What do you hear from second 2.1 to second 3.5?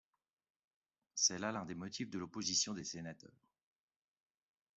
l'opposition des sénateurs.